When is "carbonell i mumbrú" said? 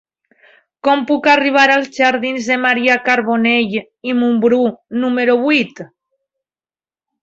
3.11-4.63